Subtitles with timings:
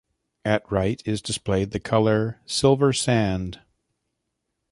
[0.43, 3.61] At right is displayed the color silver sand.